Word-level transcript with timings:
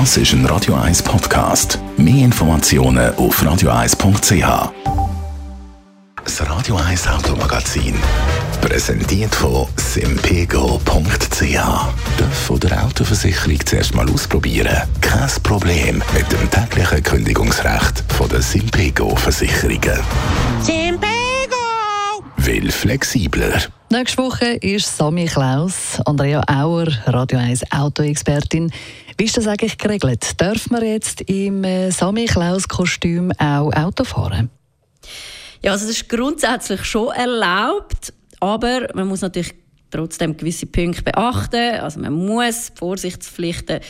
Das 0.00 0.16
ist 0.16 0.32
ein 0.32 0.44
Radio 0.46 0.74
1 0.74 1.04
Podcast. 1.04 1.78
Mehr 1.96 2.24
Informationen 2.24 3.14
auf 3.14 3.40
radio1.ch. 3.40 4.72
Das 6.24 6.50
Radio 6.50 6.74
1 6.74 7.06
Automagazin. 7.06 7.94
Präsentiert 8.60 9.32
von 9.32 9.68
simpego.ch. 9.76 11.54
Darf 11.54 12.44
von 12.44 12.58
der 12.58 12.84
Autoversicherung 12.84 13.64
zuerst 13.64 13.94
mal 13.94 14.10
ausprobieren. 14.10 14.82
Kein 15.00 15.30
Problem 15.44 16.02
mit 16.12 16.32
dem 16.32 16.50
täglichen 16.50 17.02
Kündigungsrecht 17.04 18.02
von 18.14 18.28
der 18.28 18.42
Simpego 18.42 19.14
Versicherungen. 19.14 20.00
Simpego! 20.60 21.14
Will 22.38 22.72
flexibler. 22.72 23.62
Nächste 23.90 24.18
Woche 24.20 24.54
ist 24.54 24.96
Sami 24.96 25.26
Klaus, 25.26 26.00
Andrea 26.04 26.42
Auer, 26.48 26.88
Radio 27.06 27.38
1 27.38 27.70
Autoexpertin. 27.70 28.72
Wie 29.16 29.24
ist 29.24 29.36
das 29.36 29.46
eigentlich 29.46 29.78
geregelt? 29.78 30.40
Darf 30.40 30.70
man 30.70 30.84
jetzt 30.84 31.20
im 31.22 31.62
äh, 31.62 31.90
Sami 31.90 32.24
Klaus 32.24 32.68
Kostüm 32.68 33.32
auch 33.38 33.72
Auto 33.72 34.04
fahren? 34.04 34.50
Ja, 35.62 35.72
also 35.72 35.86
das 35.86 35.96
ist 35.96 36.08
grundsätzlich 36.08 36.84
schon 36.84 37.14
erlaubt, 37.14 38.12
aber 38.40 38.88
man 38.94 39.08
muss 39.08 39.20
natürlich 39.20 39.54
trotzdem 39.94 40.36
gewisse 40.36 40.66
Punkte 40.66 41.02
beachten. 41.02 41.80
Also 41.80 42.00
man 42.00 42.12
muss 42.12 42.72
Vorsichtspflichten 42.74 43.80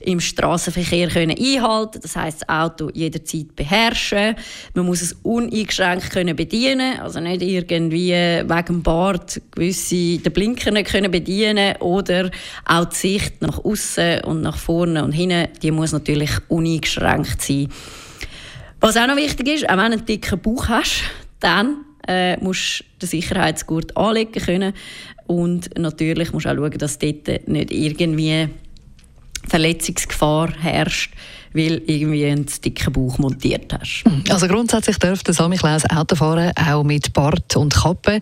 im 0.00 0.20
Straßenverkehr 0.20 1.08
einhalten. 1.14 2.00
Das 2.00 2.16
heißt, 2.16 2.42
das 2.42 2.48
Auto 2.48 2.90
jederzeit 2.92 3.56
beherrschen. 3.56 4.36
Man 4.74 4.86
muss 4.86 5.02
es 5.02 5.16
uneingeschränkt 5.22 6.10
können 6.10 6.36
bedienen, 6.36 7.00
also 7.00 7.20
nicht 7.20 7.42
irgendwie 7.42 8.12
wegen 8.12 8.82
Bart 8.82 9.40
gewisse 9.50 10.18
den 10.18 10.32
Blinker 10.32 10.70
nicht 10.70 10.90
können 10.90 11.10
bedienen 11.10 11.76
oder 11.76 12.30
auch 12.64 12.84
die 12.86 12.96
Sicht 12.96 13.42
nach 13.42 13.64
außen 13.64 14.24
und 14.24 14.42
nach 14.42 14.56
vorne 14.56 15.04
und 15.04 15.12
hinten, 15.12 15.48
die 15.62 15.70
muss 15.70 15.92
natürlich 15.92 16.30
uneingeschränkt 16.48 17.42
sein. 17.42 17.68
Was 18.80 18.96
auch 18.96 19.08
noch 19.08 19.16
wichtig 19.16 19.48
ist, 19.48 19.64
auch 19.68 19.76
wenn 19.76 19.90
du 19.90 19.98
einen 19.98 20.06
dicken 20.06 20.38
Bauch 20.40 20.68
hast, 20.68 21.02
dann 21.40 21.84
äh, 22.08 22.36
musst 22.38 22.84
den 23.00 23.08
Sicherheitsgurt 23.08 23.96
anlegen 23.96 24.32
können 24.32 24.72
und 25.26 25.78
natürlich 25.78 26.32
musst 26.32 26.46
du 26.46 26.50
auch 26.50 26.56
schauen, 26.56 26.78
dass 26.78 26.98
dort 26.98 27.48
nicht 27.48 27.70
irgendwie 27.70 28.48
Verletzungsgefahr 29.46 30.52
herrscht, 30.58 31.12
weil 31.52 31.82
irgendwie 31.86 32.26
einen 32.26 32.46
dicken 32.64 32.92
Bauch 32.92 33.18
montiert 33.18 33.72
hast. 33.72 34.04
Also 34.30 34.48
grundsätzlich 34.48 34.98
dürfte 34.98 35.32
Sami 35.32 35.56
Klaus 35.56 35.84
Auto 35.88 36.16
fahren, 36.16 36.52
auch 36.56 36.82
mit 36.82 37.12
Bart 37.12 37.56
und 37.56 37.74
Kappe. 37.74 38.20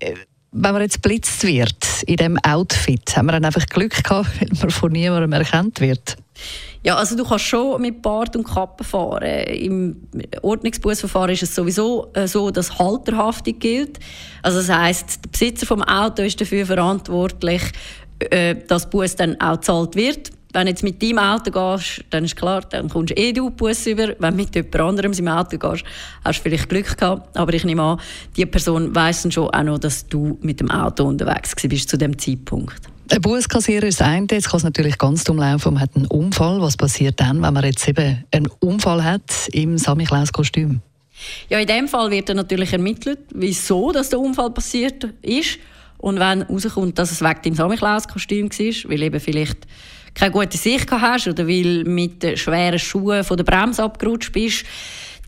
Äh, 0.00 0.14
wenn 0.50 0.72
man 0.72 0.82
jetzt 0.82 1.02
blitzt 1.02 1.44
wird 1.44 1.76
in 2.06 2.16
diesem 2.16 2.38
Outfit, 2.38 3.16
haben 3.16 3.26
wir 3.26 3.32
dann 3.32 3.44
einfach 3.44 3.66
Glück 3.66 4.02
gehabt, 4.02 4.28
weil 4.40 4.48
man 4.60 4.70
von 4.70 4.92
niemandem 4.92 5.32
erkannt 5.32 5.80
wird? 5.80 6.16
Ja, 6.84 6.96
also 6.96 7.16
du 7.16 7.24
kannst 7.24 7.44
schon 7.44 7.80
mit 7.82 8.02
Bart 8.02 8.36
und 8.36 8.44
Kappe 8.44 8.84
fahren. 8.84 9.22
Im 9.48 9.96
Ordnungsbußverfahren 10.42 11.30
ist 11.30 11.42
es 11.42 11.54
sowieso 11.54 12.08
äh, 12.14 12.28
so, 12.28 12.50
dass 12.50 12.78
Halterhaftung 12.78 13.58
gilt. 13.58 13.98
Also 14.42 14.58
das 14.58 14.68
heißt, 14.68 15.24
der 15.24 15.30
Besitzer 15.30 15.66
vom 15.66 15.82
Auto 15.82 16.22
ist 16.22 16.40
dafür 16.40 16.64
verantwortlich, 16.66 17.62
äh, 18.20 18.54
dass 18.66 18.88
Buß 18.88 19.16
dann 19.16 19.40
auch 19.40 19.56
gezahlt 19.56 19.96
wird. 19.96 20.30
Wenn 20.52 20.64
du 20.64 20.70
jetzt 20.70 20.82
mit 20.82 21.02
deinem 21.02 21.18
Auto 21.18 21.50
gehst, 21.50 22.04
dann 22.08 22.24
ist 22.24 22.36
klar, 22.36 22.62
dann 22.70 22.88
kommst 22.88 23.10
du 23.10 23.20
eh 23.20 23.32
du 23.32 23.50
Bus 23.50 23.86
über. 23.86 24.14
Wenn 24.18 24.30
du 24.30 24.36
mit 24.36 24.54
jemand 24.54 24.76
anderem 24.76 25.12
im 25.12 25.28
Auto 25.28 25.58
gehst, 25.58 25.84
hast 26.24 26.38
du 26.38 26.42
vielleicht 26.42 26.68
Glück 26.70 26.96
gehabt. 26.96 27.36
Aber 27.36 27.52
ich 27.52 27.64
nehme 27.64 27.82
an, 27.82 28.00
die 28.36 28.46
Person 28.46 28.94
weiss 28.94 29.22
dann 29.22 29.32
schon 29.32 29.50
auch 29.50 29.62
noch, 29.62 29.78
dass 29.78 30.06
du 30.06 30.38
mit 30.40 30.60
dem 30.60 30.70
Auto 30.70 31.04
unterwegs 31.04 31.54
bist 31.68 31.90
zu 31.90 31.98
dem 31.98 32.18
Zeitpunkt. 32.18 32.80
Ein 33.10 33.22
Bußkassierer 33.22 33.86
ist 33.86 34.00
das 34.00 34.06
eine, 34.06 34.26
jetzt 34.30 34.50
kann 34.50 34.58
es 34.58 34.64
natürlich 34.64 34.98
ganz 34.98 35.24
dumm 35.24 35.38
laufen, 35.38 35.74
man 35.74 35.82
hat 35.82 35.96
einen 35.96 36.06
Unfall. 36.06 36.60
Was 36.60 36.76
passiert 36.76 37.18
dann, 37.20 37.40
wenn 37.40 37.54
man 37.54 37.64
jetzt 37.64 37.88
eben 37.88 38.24
einen 38.30 38.48
Unfall 38.60 39.02
hat 39.02 39.48
im 39.52 39.78
Samichlaus-Kostüm? 39.78 40.80
Ja, 41.48 41.58
in 41.58 41.66
dem 41.66 41.88
Fall 41.88 42.10
wird 42.10 42.28
dann 42.28 42.36
natürlich 42.36 42.72
ermittelt, 42.72 43.20
wieso 43.34 43.92
dass 43.92 44.10
der 44.10 44.20
Unfall 44.20 44.50
passiert 44.50 45.08
ist. 45.22 45.58
Und 45.96 46.20
wenn 46.20 46.46
herauskommt, 46.46 46.98
dass 46.98 47.10
es 47.10 47.22
wegen 47.22 47.42
dem 47.42 47.54
Samichlaus-Kostüm 47.54 48.50
war, 48.50 48.90
weil 48.90 49.02
eben 49.02 49.20
vielleicht 49.20 49.66
keine 50.14 50.32
gute 50.32 50.58
Sicht 50.58 50.90
hast 50.90 51.28
oder 51.28 51.48
weil 51.48 51.84
mit 51.84 52.22
den 52.22 52.36
schweren 52.36 52.78
Schuhen 52.78 53.24
von 53.24 53.36
der 53.36 53.44
Bremse 53.44 53.82
abgerutscht 53.82 54.32
bist, 54.32 54.64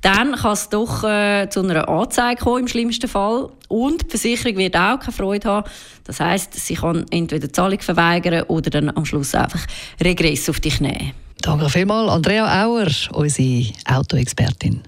dann 0.02 0.34
kann 0.34 0.52
es 0.52 0.68
doch 0.68 1.04
äh, 1.04 1.48
zu 1.50 1.60
einer 1.60 1.88
Anzeige 1.88 2.42
kommen, 2.42 2.60
im 2.60 2.68
schlimmsten 2.68 3.08
Fall. 3.08 3.50
Und 3.68 4.02
die 4.04 4.10
Versicherung 4.10 4.56
wird 4.56 4.76
auch 4.76 4.98
keine 4.98 5.12
Freude 5.12 5.48
haben. 5.48 5.70
Das 6.04 6.20
heisst, 6.20 6.54
sie 6.54 6.74
kann 6.74 7.06
entweder 7.10 7.46
die 7.46 7.52
Zahlung 7.52 7.80
verweigern 7.80 8.44
oder 8.44 8.70
dann 8.70 8.90
am 8.90 9.04
Schluss 9.04 9.34
einfach 9.34 9.64
Regress 10.02 10.48
auf 10.48 10.60
dich 10.60 10.80
nehmen. 10.80 11.12
Danke 11.42 11.70
vielmals, 11.70 12.10
Andrea 12.10 12.64
Auer, 12.64 12.88
unsere 13.12 13.72
Autoexpertin. 13.86 14.82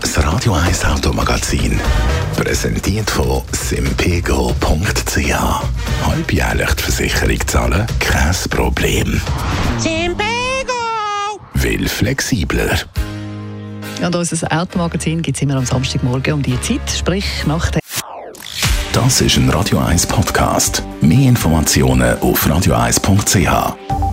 Das 0.00 0.22
Radio 0.24 0.54
1 0.54 0.84
Automagazin. 0.84 1.80
Präsentiert 2.36 3.10
von 3.10 3.42
simpego.ch. 3.52 4.46
Halbjährlich 6.06 6.70
die 6.74 6.82
Versicherung 6.82 7.46
zahlen? 7.46 7.86
Kein 8.00 8.34
Problem. 8.50 9.20
Simpego! 9.78 11.40
Will 11.54 11.88
flexibler. 11.88 12.78
Und 14.02 14.14
unser 14.14 14.52
Automagazin 14.52 15.22
gibt 15.22 15.36
es 15.36 15.42
immer 15.42 15.56
am 15.56 15.66
Samstagmorgen 15.66 16.34
um 16.34 16.42
diese 16.42 16.60
Zeit, 16.60 16.90
sprich 16.90 17.24
nach 17.46 17.70
der 17.70 17.80
Das 18.92 19.20
ist 19.20 19.36
ein 19.36 19.48
Radio 19.50 19.78
1 19.78 20.06
Podcast. 20.06 20.82
Mehr 21.00 21.28
Informationen 21.28 22.18
auf 22.20 22.46
radio1.ch. 22.46 24.05